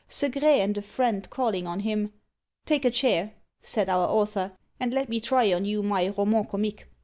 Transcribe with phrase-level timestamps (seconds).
[0.09, 2.11] Segrais and a friend calling on him,
[2.65, 6.87] "Take a chair," said our author, "and let me try on you my 'Roman Comique.'"